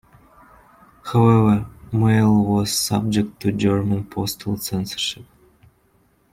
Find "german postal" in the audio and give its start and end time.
3.51-4.57